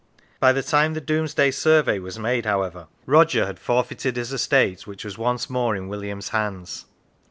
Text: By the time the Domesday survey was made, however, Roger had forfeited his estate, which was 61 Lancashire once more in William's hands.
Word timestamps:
By 0.39 0.51
the 0.51 0.63
time 0.63 0.95
the 0.95 0.99
Domesday 0.99 1.51
survey 1.51 1.99
was 1.99 2.17
made, 2.17 2.43
however, 2.47 2.87
Roger 3.05 3.45
had 3.45 3.59
forfeited 3.59 4.15
his 4.15 4.33
estate, 4.33 4.87
which 4.87 5.03
was 5.05 5.11
61 5.13 5.27
Lancashire 5.27 5.29
once 5.43 5.49
more 5.51 5.75
in 5.75 5.87
William's 5.89 6.29
hands. 6.29 6.85